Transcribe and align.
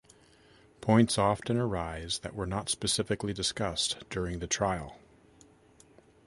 Points 0.81 1.19
often 1.19 1.57
arise 1.57 2.17
that 2.23 2.33
were 2.33 2.47
not 2.47 2.69
specifically 2.69 3.33
discussed 3.33 3.97
during 4.09 4.39
the 4.39 4.47
trial. 4.47 4.97